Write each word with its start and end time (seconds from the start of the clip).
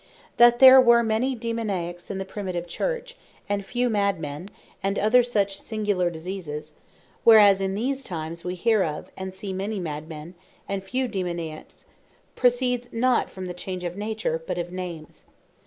That 0.37 0.57
there 0.57 0.81
were 0.81 1.03
many 1.03 1.35
Daemoniaques 1.35 2.09
in 2.09 2.17
the 2.17 2.25
Primitive 2.25 2.65
Church, 2.65 3.17
and 3.47 3.63
few 3.63 3.87
Mad 3.87 4.19
men, 4.19 4.47
and 4.81 4.97
other 4.97 5.21
such 5.21 5.61
singular 5.61 6.09
diseases; 6.09 6.73
whereas 7.23 7.61
in 7.61 7.75
these 7.75 8.03
times 8.03 8.43
we 8.43 8.55
hear 8.55 8.81
of, 8.81 9.11
and 9.15 9.31
see 9.31 9.53
many 9.53 9.79
Mad 9.79 10.09
men, 10.09 10.33
and 10.67 10.83
few 10.83 11.07
Daemoniaques, 11.07 11.85
proceeds 12.35 12.89
not 12.91 13.29
from 13.29 13.45
the 13.45 13.53
change 13.53 13.83
of 13.83 13.95
Nature; 13.95 14.41
but 14.47 14.57
of 14.57 14.71
Names. 14.71 15.23